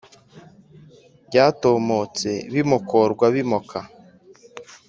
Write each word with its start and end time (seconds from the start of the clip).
Byatomotswe 1.27 2.31
bimokorwa 2.53 3.25
bimoka 3.35 3.79